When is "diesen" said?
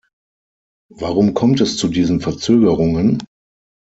1.87-2.21